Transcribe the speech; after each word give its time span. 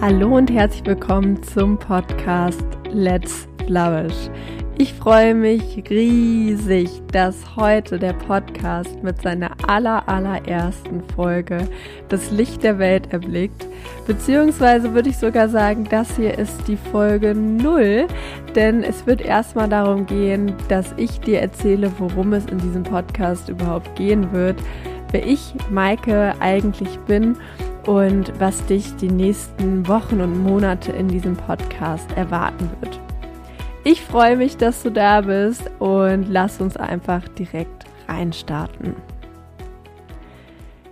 Hallo 0.00 0.36
und 0.36 0.48
herzlich 0.48 0.86
willkommen 0.86 1.42
zum 1.42 1.76
Podcast 1.76 2.62
Let's 2.92 3.48
Flourish. 3.66 4.30
Ich 4.78 4.94
freue 4.94 5.34
mich 5.34 5.90
riesig, 5.90 6.88
dass 7.10 7.56
heute 7.56 7.98
der 7.98 8.12
Podcast 8.12 9.02
mit 9.02 9.20
seiner 9.20 9.50
aller 9.66 10.08
allerersten 10.08 11.02
Folge 11.16 11.66
das 12.10 12.30
Licht 12.30 12.62
der 12.62 12.78
Welt 12.78 13.12
erblickt. 13.12 13.66
Beziehungsweise 14.06 14.94
würde 14.94 15.10
ich 15.10 15.18
sogar 15.18 15.48
sagen, 15.48 15.88
das 15.90 16.14
hier 16.14 16.38
ist 16.38 16.68
die 16.68 16.76
Folge 16.76 17.34
0, 17.34 18.06
denn 18.54 18.84
es 18.84 19.04
wird 19.04 19.20
erstmal 19.20 19.68
darum 19.68 20.06
gehen, 20.06 20.54
dass 20.68 20.94
ich 20.96 21.18
dir 21.18 21.40
erzähle, 21.40 21.90
worum 21.98 22.34
es 22.34 22.46
in 22.46 22.58
diesem 22.58 22.84
Podcast 22.84 23.48
überhaupt 23.48 23.96
gehen 23.96 24.30
wird, 24.30 24.60
wer 25.10 25.26
ich, 25.26 25.54
Maike, 25.70 26.34
eigentlich 26.38 27.00
bin 27.00 27.36
und 27.88 28.38
was 28.38 28.66
dich 28.66 28.96
die 28.96 29.10
nächsten 29.10 29.88
Wochen 29.88 30.20
und 30.20 30.42
Monate 30.42 30.92
in 30.92 31.08
diesem 31.08 31.34
Podcast 31.34 32.06
erwarten 32.16 32.70
wird. 32.80 33.00
Ich 33.82 34.02
freue 34.02 34.36
mich, 34.36 34.58
dass 34.58 34.82
du 34.82 34.90
da 34.90 35.22
bist 35.22 35.70
und 35.78 36.28
lass 36.28 36.60
uns 36.60 36.76
einfach 36.76 37.26
direkt 37.28 37.86
reinstarten. 38.06 38.94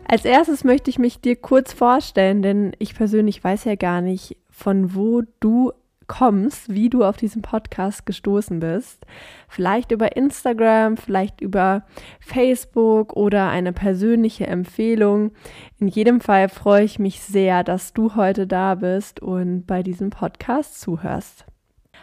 Als 0.08 0.24
erstes 0.24 0.64
möchte 0.64 0.88
ich 0.88 0.98
mich 0.98 1.20
dir 1.20 1.36
kurz 1.36 1.74
vorstellen, 1.74 2.40
denn 2.40 2.72
ich 2.78 2.94
persönlich 2.94 3.44
weiß 3.44 3.64
ja 3.64 3.74
gar 3.74 4.00
nicht, 4.00 4.38
von 4.48 4.94
wo 4.94 5.20
du 5.38 5.72
kommst, 6.06 6.68
wie 6.68 6.90
du 6.90 7.04
auf 7.04 7.16
diesen 7.16 7.42
Podcast 7.42 8.06
gestoßen 8.06 8.60
bist. 8.60 9.04
Vielleicht 9.48 9.92
über 9.92 10.16
Instagram, 10.16 10.96
vielleicht 10.96 11.40
über 11.40 11.84
Facebook 12.20 13.14
oder 13.14 13.48
eine 13.48 13.72
persönliche 13.72 14.46
Empfehlung. 14.46 15.32
In 15.78 15.88
jedem 15.88 16.20
Fall 16.20 16.48
freue 16.48 16.84
ich 16.84 16.98
mich 16.98 17.20
sehr, 17.20 17.64
dass 17.64 17.92
du 17.92 18.14
heute 18.14 18.46
da 18.46 18.74
bist 18.76 19.20
und 19.20 19.66
bei 19.66 19.82
diesem 19.82 20.10
Podcast 20.10 20.80
zuhörst. 20.80 21.46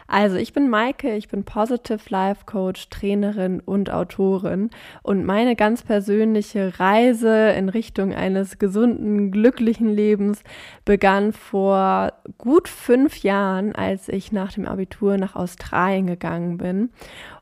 Also, 0.06 0.36
ich 0.36 0.52
bin 0.52 0.68
Maike, 0.68 1.16
ich 1.16 1.28
bin 1.28 1.44
Positive 1.44 2.00
Life 2.08 2.44
Coach, 2.46 2.88
Trainerin 2.90 3.60
und 3.60 3.90
Autorin 3.90 4.70
und 5.02 5.24
meine 5.24 5.56
ganz 5.56 5.82
persönliche 5.82 6.78
Reise 6.78 7.50
in 7.50 7.68
Richtung 7.68 8.12
eines 8.14 8.58
gesunden, 8.58 9.30
glücklichen 9.30 9.88
Lebens 9.88 10.42
begann 10.84 11.32
vor 11.32 12.12
gut 12.38 12.68
fünf 12.68 13.22
Jahren, 13.22 13.74
als 13.74 14.08
ich 14.08 14.32
nach 14.32 14.52
dem 14.52 14.66
Abitur 14.66 15.16
nach 15.16 15.36
Australien 15.36 16.06
gegangen 16.06 16.58
bin. 16.58 16.90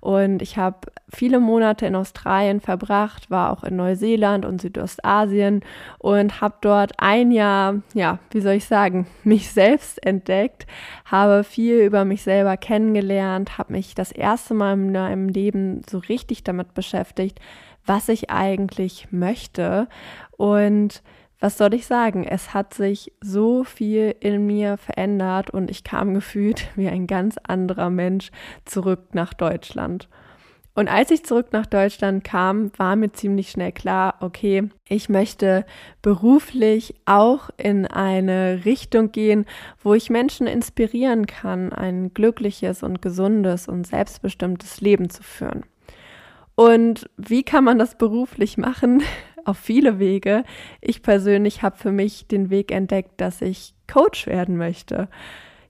Und 0.01 0.43
ich 0.43 0.57
habe 0.57 0.89
viele 1.15 1.41
Monate 1.41 1.87
in 1.87 1.95
Australien 1.95 2.61
verbracht, 2.61 3.31
war 3.31 3.53
auch 3.53 3.65
in 3.65 3.77
Neuseeland 3.77 4.45
und 4.45 4.61
Südostasien 4.61 5.61
und 5.99 6.41
habe 6.41 6.55
dort 6.61 6.93
ein 6.99 7.31
Jahr, 7.31 7.83
ja, 7.95 8.19
wie 8.31 8.41
soll 8.41 8.55
ich 8.55 8.65
sagen, 8.65 9.07
mich 9.25 9.51
selbst 9.51 10.05
entdeckt, 10.05 10.67
habe 11.05 11.45
viel 11.45 11.81
über 11.81 12.05
mich 12.05 12.23
selber 12.23 12.57
kennengelernt, 12.57 13.59
habe 13.59 13.75
mich 13.75 13.95
das 13.95 14.13
erste 14.13 14.55
Mal 14.55 14.75
in 14.75 14.93
meinem 14.93 15.29
Leben 15.29 15.83
so 15.89 15.99
richtig 15.99 16.45
damit 16.45 16.75
beschäftigt, 16.75 17.41
was 17.85 18.09
ich 18.09 18.31
eigentlich 18.31 19.09
möchte 19.11 19.89
und 20.37 21.03
was 21.43 21.59
soll 21.59 21.75
ich 21.75 21.87
sagen? 21.87 22.23
Es 22.23 22.55
hat 22.55 22.73
sich 22.73 23.13
so 23.21 23.65
viel 23.65 24.15
in 24.21 24.47
mir 24.47 24.77
verändert 24.77 25.51
und 25.51 25.73
ich 25.73 25.83
kam 25.83 26.15
gefühlt 26.15 26.69
wie 26.77 26.89
ein 26.89 27.09
ganz 27.09 27.37
anderer 27.43 27.91
Mensch 27.91 28.31
zurück 28.65 29.09
nach 29.13 29.35
Deutschland. 29.35 30.09
Und 30.75 30.89
als 30.89 31.11
ich 31.11 31.25
zurück 31.25 31.49
nach 31.53 31.67
Deutschland 31.67 32.25
kam, 32.25 32.71
war 32.79 32.97
mir 32.97 33.13
ziemlich 33.13 33.51
schnell 33.51 33.73
klar, 33.73 34.15
okay, 34.21 34.71
ich 34.89 35.11
möchte 35.11 35.67
beruflich 36.01 36.95
auch 37.05 37.51
in 37.59 37.87
eine 37.87 38.65
Richtung 38.65 39.13
gehen, 39.13 39.45
wo 39.83 39.93
ich 39.93 40.09
Menschen 40.09 40.47
inspirieren 40.47 41.27
kann, 41.27 41.73
ein 41.73 42.15
glückliches 42.15 42.83
und 42.83 43.03
gesundes 43.03 43.69
und 43.69 43.87
selbstbestimmtes 43.87 44.81
Leben 44.81 45.11
zu 45.11 45.23
führen. 45.23 45.65
Und 46.55 47.11
wie 47.17 47.43
kann 47.43 47.65
man 47.65 47.79
das 47.79 47.99
beruflich 47.99 48.57
machen? 48.57 49.03
auf 49.45 49.59
viele 49.59 49.99
Wege. 49.99 50.45
Ich 50.81 51.03
persönlich 51.03 51.63
habe 51.63 51.77
für 51.77 51.93
mich 51.93 52.29
den 52.29 52.51
Weg 52.51 52.73
entdeckt, 52.73 53.21
dass 53.21 53.43
ich 53.43 53.75
Coach 53.93 54.27
werden 54.27 54.57
möchte. 54.57 55.09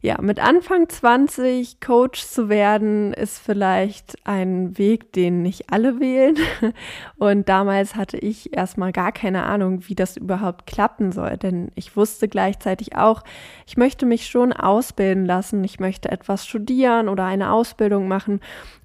Ja, 0.05 0.21
mit 0.21 0.41
Anfang 0.41 0.89
20 0.89 1.81
Coach 1.81 2.27
zu 2.27 2.49
werden, 2.49 3.13
ist 3.15 3.39
vielleicht 3.39 4.17
ein 4.27 4.77
Weg, 4.77 5.13
den 5.13 5.43
nicht 5.43 5.73
alle 5.73 6.01
wählen. 6.01 6.37
Und 7.19 7.49
damals 7.49 7.95
hatte 7.95 8.19
ich 8.19 8.53
erstmal 8.53 8.91
gar 8.91 9.13
keine 9.13 9.45
Ahnung, 9.45 9.87
wie 9.87 9.95
das 9.95 10.17
überhaupt 10.17 10.67
klappen 10.67 11.13
soll. 11.13 11.37
Denn 11.37 11.71
ich 11.77 11.97
wusste 11.97 12.27
gleichzeitig 12.27 12.97
auch, 12.97 13.23
ich 13.65 13.77
möchte 13.77 14.05
mich 14.05 14.27
schon 14.27 14.53
ausbilden 14.53 15.25
lassen. 15.25 15.63
Ich 15.63 15.79
möchte 15.79 16.11
etwas 16.11 16.49
studieren 16.49 17.09
oder 17.09 17.25
eine 17.25 17.53
Ausbildung 17.53 18.09
machen, 18.09 18.41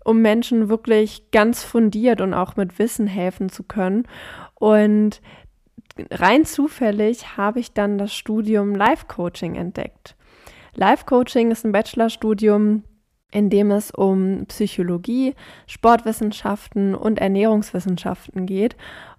um 0.06 0.22
Menschen 0.22 0.70
wirklich 0.70 1.32
ganz 1.32 1.64
fundiert 1.64 2.22
und 2.22 2.36
auch 2.36 2.58
mit 2.58 2.78
Wissen 2.78 3.08
helfen 3.08 3.50
zu 3.50 3.64
können. 3.64 4.08
Und 4.54 5.20
rein 6.12 6.46
zufällig 6.46 7.38
habe 7.38 7.60
ich 7.60 7.74
dann 7.74 7.98
das 7.98 8.14
Studium 8.14 8.76
Life 8.76 9.08
Coaching 9.08 9.56
entdeckt. 9.56 10.14
Life 10.80 11.06
Coaching 11.08 11.50
ist 11.50 11.66
ein 11.66 11.72
Bachelorstudium, 11.72 12.84
in 13.32 13.50
dem 13.50 13.72
es 13.72 13.90
um 13.90 14.46
Psychologie, 14.48 15.34
Sportwissenschaften 15.66 16.94
und 16.94 17.18
Ernährungswissenschaften 17.18 18.46
geht. 18.46 18.76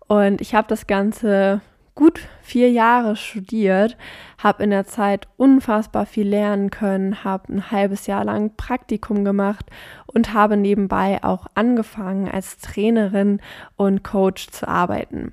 Und 0.06 0.40
ich 0.40 0.54
habe 0.54 0.68
das 0.68 0.86
Ganze 0.86 1.60
gut 1.96 2.20
vier 2.42 2.70
Jahre 2.70 3.16
studiert, 3.16 3.96
habe 4.40 4.62
in 4.62 4.70
der 4.70 4.86
Zeit 4.86 5.26
unfassbar 5.36 6.06
viel 6.06 6.28
lernen 6.28 6.70
können, 6.70 7.24
habe 7.24 7.52
ein 7.52 7.72
halbes 7.72 8.06
Jahr 8.06 8.24
lang 8.24 8.54
Praktikum 8.56 9.24
gemacht 9.24 9.66
und 10.06 10.32
habe 10.32 10.56
nebenbei 10.56 11.18
auch 11.24 11.48
angefangen, 11.56 12.28
als 12.28 12.58
Trainerin 12.58 13.40
und 13.74 14.04
Coach 14.04 14.46
zu 14.50 14.68
arbeiten. 14.68 15.32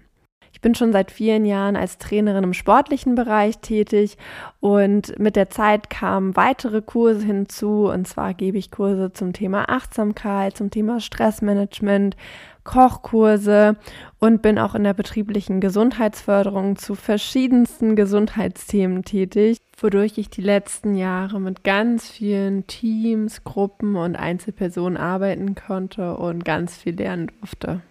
Ich 0.65 0.67
bin 0.67 0.73
schon 0.73 0.93
seit 0.93 1.11
vielen 1.11 1.45
Jahren 1.45 1.75
als 1.75 1.99
Trainerin 1.99 2.43
im 2.43 2.53
sportlichen 2.53 3.13
Bereich 3.13 3.59
tätig 3.59 4.17
und 4.61 5.19
mit 5.19 5.35
der 5.35 5.51
Zeit 5.51 5.91
kamen 5.91 6.35
weitere 6.35 6.81
Kurse 6.81 7.23
hinzu. 7.23 7.87
Und 7.87 8.07
zwar 8.07 8.33
gebe 8.33 8.57
ich 8.57 8.71
Kurse 8.71 9.13
zum 9.13 9.31
Thema 9.31 9.69
Achtsamkeit, 9.69 10.57
zum 10.57 10.71
Thema 10.71 10.99
Stressmanagement, 10.99 12.17
Kochkurse 12.63 13.75
und 14.17 14.41
bin 14.41 14.57
auch 14.57 14.73
in 14.73 14.83
der 14.83 14.95
betrieblichen 14.95 15.61
Gesundheitsförderung 15.61 16.77
zu 16.77 16.95
verschiedensten 16.95 17.95
Gesundheitsthemen 17.95 19.03
tätig, 19.03 19.59
wodurch 19.77 20.17
ich 20.17 20.31
die 20.31 20.41
letzten 20.41 20.95
Jahre 20.95 21.39
mit 21.39 21.63
ganz 21.63 22.09
vielen 22.09 22.65
Teams, 22.65 23.43
Gruppen 23.43 23.95
und 23.95 24.15
Einzelpersonen 24.15 24.97
arbeiten 24.97 25.53
konnte 25.53 26.17
und 26.17 26.43
ganz 26.43 26.75
viel 26.75 26.95
lernen 26.95 27.31
durfte. 27.39 27.81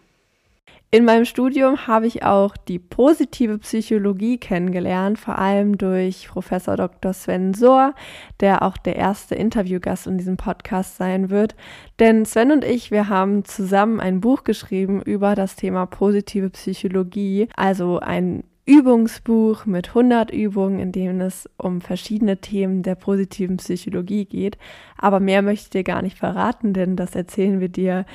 In 0.94 1.04
meinem 1.04 1.24
Studium 1.24 1.88
habe 1.88 2.06
ich 2.06 2.22
auch 2.22 2.56
die 2.56 2.78
positive 2.78 3.58
Psychologie 3.58 4.38
kennengelernt, 4.38 5.18
vor 5.18 5.40
allem 5.40 5.76
durch 5.76 6.28
Professor 6.28 6.76
Dr. 6.76 7.12
Sven 7.12 7.52
Sohr, 7.52 7.96
der 8.38 8.62
auch 8.62 8.76
der 8.76 8.94
erste 8.94 9.34
Interviewgast 9.34 10.06
in 10.06 10.18
diesem 10.18 10.36
Podcast 10.36 10.96
sein 10.96 11.30
wird. 11.30 11.56
Denn 11.98 12.24
Sven 12.24 12.52
und 12.52 12.64
ich, 12.64 12.92
wir 12.92 13.08
haben 13.08 13.44
zusammen 13.44 13.98
ein 13.98 14.20
Buch 14.20 14.44
geschrieben 14.44 15.02
über 15.02 15.34
das 15.34 15.56
Thema 15.56 15.86
positive 15.86 16.50
Psychologie, 16.50 17.48
also 17.56 17.98
ein 17.98 18.44
Übungsbuch 18.66 19.66
mit 19.66 19.88
100 19.88 20.30
Übungen, 20.30 20.78
in 20.78 20.90
dem 20.90 21.20
es 21.20 21.50
um 21.58 21.82
verschiedene 21.82 22.38
Themen 22.40 22.82
der 22.82 22.94
positiven 22.94 23.58
Psychologie 23.58 24.24
geht. 24.24 24.56
Aber 24.96 25.20
mehr 25.20 25.42
möchte 25.42 25.64
ich 25.64 25.70
dir 25.70 25.84
gar 25.84 26.00
nicht 26.00 26.18
verraten, 26.18 26.72
denn 26.72 26.96
das 26.96 27.14
erzählen 27.14 27.60
wir 27.60 27.68
dir 27.68 28.06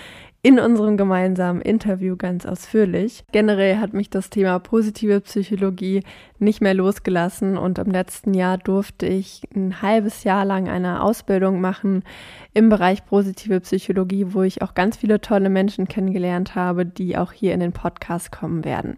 in 0.42 0.58
unserem 0.58 0.96
gemeinsamen 0.96 1.62
Interview 1.62 2.16
ganz 2.16 2.46
ausführlich. 2.46 3.26
Generell 3.32 3.78
hat 3.78 3.94
mich 3.94 4.10
das 4.10 4.30
Thema 4.30 4.60
positive 4.60 5.20
Psychologie 5.22 6.04
nicht 6.38 6.62
mehr 6.62 6.74
losgelassen 6.74 7.58
und 7.58 7.78
im 7.78 7.92
letzten 7.92 8.34
Jahr 8.34 8.58
durfte 8.58 9.06
ich 9.06 9.42
ein 9.54 9.82
halbes 9.82 10.24
Jahr 10.24 10.46
lang 10.46 10.70
eine 10.70 11.04
Ausbildung 11.04 11.60
machen 11.60 12.04
im 12.54 12.70
Bereich 12.70 13.06
positive 13.06 13.60
Psychologie, 13.60 14.28
wo 14.30 14.44
ich 14.44 14.62
auch 14.62 14.76
ganz 14.76 14.96
viele 14.98 15.20
tolle 15.20 15.50
Menschen 15.50 15.90
kennengelernt 15.90 16.56
habe, 16.56 16.86
die 16.86 17.18
auch 17.18 17.34
hier 17.34 17.54
in 17.54 17.60
den 17.60 17.74
Podcast 17.74 18.32
kommen 18.32 18.64
werden. 18.64 18.98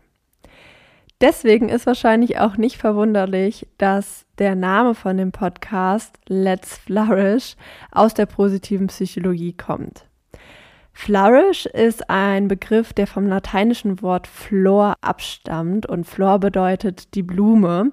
Deswegen 1.22 1.70
ist 1.70 1.86
wahrscheinlich 1.86 2.40
auch 2.40 2.58
nicht 2.58 2.78
verwunderlich, 2.78 3.68
dass 3.78 4.26
der 4.40 4.56
Name 4.56 4.96
von 4.96 5.18
dem 5.18 5.32
Podcast 5.32 6.18
Let's 6.28 6.78
Flourish 6.78 7.56
aus 7.92 8.16
der 8.16 8.26
positiven 8.26 8.88
Psychologie 8.88 9.54
kommt. 9.54 10.06
Flourish 10.94 11.66
ist 11.66 12.10
ein 12.10 12.48
Begriff, 12.48 12.94
der 12.94 13.08
vom 13.08 13.28
lateinischen 13.28 14.02
Wort 14.02 14.28
flor 14.28 14.96
abstammt 15.02 15.86
und 15.86 16.06
flor 16.06 16.40
bedeutet 16.40 17.16
die 17.16 17.24
Blume. 17.24 17.92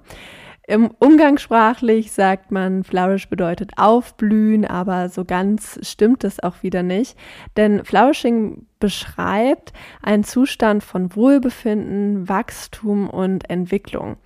Im 0.67 0.91
Umgangssprachlich 0.99 2.11
sagt 2.11 2.51
man, 2.51 2.83
flourish 2.83 3.27
bedeutet 3.27 3.71
aufblühen, 3.77 4.65
aber 4.65 5.09
so 5.09 5.25
ganz 5.25 5.79
stimmt 5.81 6.23
es 6.23 6.39
auch 6.43 6.61
wieder 6.61 6.83
nicht. 6.83 7.17
Denn 7.57 7.83
flourishing 7.83 8.67
beschreibt 8.79 9.73
einen 10.01 10.23
Zustand 10.23 10.83
von 10.83 11.15
Wohlbefinden, 11.15 12.29
Wachstum 12.29 13.09
und 13.09 13.49
Entwicklung. 13.49 14.17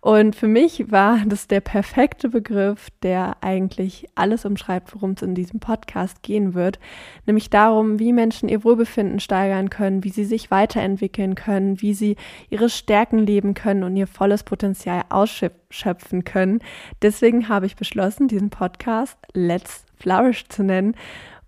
Und 0.00 0.36
für 0.36 0.48
mich 0.48 0.90
war 0.90 1.20
das 1.26 1.46
der 1.48 1.60
perfekte 1.60 2.28
Begriff, 2.28 2.88
der 3.02 3.36
eigentlich 3.40 4.06
alles 4.14 4.44
umschreibt, 4.44 4.94
worum 4.94 5.12
es 5.12 5.22
in 5.22 5.34
diesem 5.34 5.60
Podcast 5.60 6.22
gehen 6.22 6.54
wird, 6.54 6.78
nämlich 7.26 7.50
darum, 7.50 7.98
wie 7.98 8.12
Menschen 8.12 8.48
ihr 8.48 8.64
Wohlbefinden 8.64 9.20
steigern 9.20 9.70
können, 9.70 10.04
wie 10.04 10.10
sie 10.10 10.24
sich 10.24 10.50
weiterentwickeln 10.50 11.34
können, 11.34 11.80
wie 11.80 11.94
sie 11.94 12.16
ihre 12.50 12.68
Stärken 12.68 13.18
leben 13.18 13.54
können 13.54 13.82
und 13.82 13.96
ihr 13.96 14.06
volles 14.06 14.42
Potenzial 14.42 15.04
ausschöpfen 15.08 16.24
können. 16.24 16.60
Deswegen 17.00 17.48
habe 17.48 17.66
ich 17.66 17.76
beschlossen, 17.76 18.28
diesen 18.28 18.50
Podcast 18.50 19.16
Let's 19.32 19.86
Flourish 19.96 20.48
zu 20.48 20.64
nennen 20.64 20.96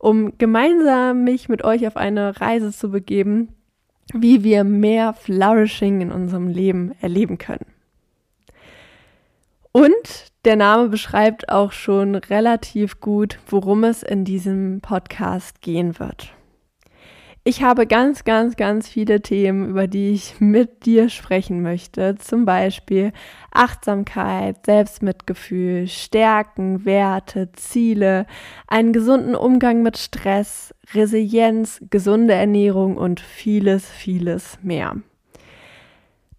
um 0.04 0.36
gemeinsam 0.36 1.24
mich 1.24 1.48
mit 1.48 1.64
euch 1.64 1.86
auf 1.86 1.96
eine 1.96 2.38
Reise 2.38 2.72
zu 2.72 2.90
begeben, 2.90 3.48
wie 4.12 4.44
wir 4.44 4.62
mehr 4.62 5.14
Flourishing 5.14 6.02
in 6.02 6.12
unserem 6.12 6.48
Leben 6.48 6.92
erleben 7.00 7.38
können. 7.38 7.64
Und 9.72 10.30
der 10.44 10.56
Name 10.56 10.90
beschreibt 10.90 11.48
auch 11.48 11.72
schon 11.72 12.16
relativ 12.16 13.00
gut, 13.00 13.38
worum 13.48 13.82
es 13.82 14.02
in 14.02 14.26
diesem 14.26 14.82
Podcast 14.82 15.62
gehen 15.62 15.98
wird. 15.98 16.34
Ich 17.46 17.62
habe 17.62 17.86
ganz, 17.86 18.24
ganz, 18.24 18.56
ganz 18.56 18.88
viele 18.88 19.20
Themen, 19.20 19.68
über 19.68 19.86
die 19.86 20.12
ich 20.12 20.40
mit 20.40 20.86
dir 20.86 21.10
sprechen 21.10 21.60
möchte. 21.60 22.14
Zum 22.16 22.46
Beispiel 22.46 23.12
Achtsamkeit, 23.52 24.64
Selbstmitgefühl, 24.64 25.86
Stärken, 25.86 26.86
Werte, 26.86 27.52
Ziele, 27.52 28.26
einen 28.66 28.94
gesunden 28.94 29.34
Umgang 29.34 29.82
mit 29.82 29.98
Stress, 29.98 30.74
Resilienz, 30.94 31.82
gesunde 31.90 32.32
Ernährung 32.32 32.96
und 32.96 33.20
vieles, 33.20 33.90
vieles 33.90 34.58
mehr. 34.62 34.96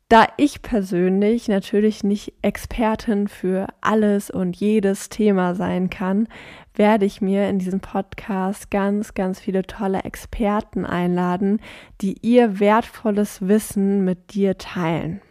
Da 0.08 0.28
ich 0.38 0.62
persönlich 0.62 1.48
natürlich 1.48 2.04
nicht 2.04 2.34
Expertin 2.44 3.28
für 3.28 3.66
alles 3.82 4.30
und 4.30 4.56
jedes 4.56 5.10
Thema 5.10 5.56
sein 5.56 5.90
kann, 5.90 6.28
werde 6.76 7.06
ich 7.06 7.22
mir 7.22 7.50
in 7.50 7.58
diesem 7.58 7.80
Podcast 7.80 8.70
ganz, 8.70 9.16
ganz 9.16 9.40
viele 9.40 9.64
tolle 9.64 10.04
Experten 10.04 10.86
einladen, 10.86 11.60
die 12.02 12.18
ihr 12.22 12.60
wertvolles 12.60 13.48
Wissen 13.48 14.06
mit 14.06 14.36
dir 14.36 14.60
teilen. 14.60 15.22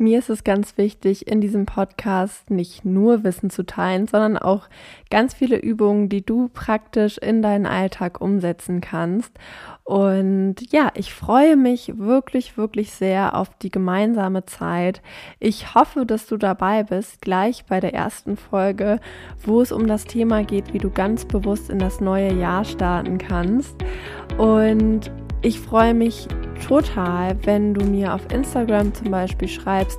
Mir 0.00 0.20
ist 0.20 0.30
es 0.30 0.44
ganz 0.44 0.78
wichtig, 0.78 1.26
in 1.26 1.40
diesem 1.40 1.66
Podcast 1.66 2.50
nicht 2.50 2.84
nur 2.84 3.24
Wissen 3.24 3.50
zu 3.50 3.66
teilen, 3.66 4.06
sondern 4.06 4.38
auch 4.38 4.68
ganz 5.10 5.34
viele 5.34 5.56
Übungen, 5.56 6.08
die 6.08 6.24
du 6.24 6.48
praktisch 6.54 7.18
in 7.18 7.42
deinen 7.42 7.66
Alltag 7.66 8.20
umsetzen 8.20 8.80
kannst. 8.80 9.32
Und 9.82 10.56
ja, 10.70 10.92
ich 10.94 11.12
freue 11.12 11.56
mich 11.56 11.98
wirklich, 11.98 12.56
wirklich 12.56 12.92
sehr 12.92 13.34
auf 13.34 13.50
die 13.58 13.72
gemeinsame 13.72 14.46
Zeit. 14.46 15.02
Ich 15.40 15.74
hoffe, 15.74 16.06
dass 16.06 16.26
du 16.26 16.36
dabei 16.36 16.84
bist, 16.84 17.20
gleich 17.20 17.64
bei 17.64 17.80
der 17.80 17.92
ersten 17.92 18.36
Folge, 18.36 19.00
wo 19.44 19.62
es 19.62 19.72
um 19.72 19.88
das 19.88 20.04
Thema 20.04 20.44
geht, 20.44 20.72
wie 20.72 20.78
du 20.78 20.90
ganz 20.90 21.24
bewusst 21.24 21.70
in 21.70 21.80
das 21.80 22.00
neue 22.00 22.32
Jahr 22.34 22.64
starten 22.64 23.18
kannst. 23.18 23.74
Und 24.36 25.10
ich 25.42 25.60
freue 25.60 25.94
mich 25.94 26.26
total, 26.66 27.36
wenn 27.44 27.74
du 27.74 27.84
mir 27.84 28.14
auf 28.14 28.22
Instagram 28.32 28.92
zum 28.94 29.10
Beispiel 29.10 29.48
schreibst, 29.48 29.98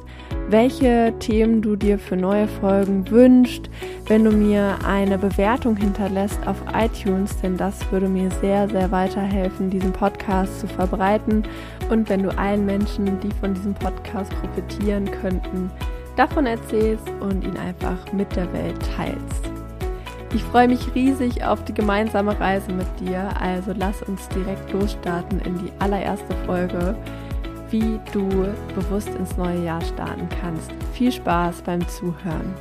welche 0.49 1.13
Themen 1.19 1.61
du 1.61 1.75
dir 1.75 1.97
für 1.97 2.17
neue 2.17 2.47
Folgen 2.47 3.09
wünschst, 3.09 3.69
wenn 4.07 4.23
du 4.23 4.31
mir 4.31 4.77
eine 4.85 5.17
Bewertung 5.17 5.77
hinterlässt 5.77 6.39
auf 6.47 6.57
iTunes, 6.73 7.39
denn 7.41 7.55
das 7.55 7.89
würde 7.91 8.09
mir 8.09 8.29
sehr, 8.41 8.67
sehr 8.67 8.91
weiterhelfen, 8.91 9.69
diesen 9.69 9.93
Podcast 9.93 10.59
zu 10.59 10.67
verbreiten 10.67 11.43
und 11.89 12.09
wenn 12.09 12.23
du 12.23 12.37
allen 12.37 12.65
Menschen, 12.65 13.19
die 13.21 13.31
von 13.39 13.53
diesem 13.53 13.73
Podcast 13.73 14.31
profitieren 14.41 15.09
könnten, 15.21 15.71
davon 16.15 16.45
erzählst 16.45 17.07
und 17.21 17.43
ihn 17.43 17.57
einfach 17.57 18.11
mit 18.11 18.35
der 18.35 18.51
Welt 18.51 18.77
teilst. 18.95 19.48
Ich 20.31 20.43
freue 20.43 20.67
mich 20.67 20.93
riesig 20.93 21.43
auf 21.43 21.63
die 21.65 21.73
gemeinsame 21.73 22.39
Reise 22.39 22.71
mit 22.71 22.87
dir, 22.99 23.29
also 23.41 23.73
lass 23.75 24.03
uns 24.03 24.27
direkt 24.29 24.71
losstarten 24.71 25.39
in 25.41 25.57
die 25.57 25.71
allererste 25.79 26.35
Folge, 26.45 26.95
wie 27.71 27.99
du 28.13 28.27
bewusst 28.75 29.09
ins 29.09 29.35
neue 29.37 29.63
Jahr 29.63 29.81
starten 29.81 30.29
kannst. 30.39 30.71
Viel 30.93 31.11
Spaß 31.11 31.63
beim 31.63 31.87
Zuhören. 31.87 32.53